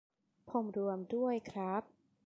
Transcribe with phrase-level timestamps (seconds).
[0.49, 1.81] ผมร่วมด้วยครับ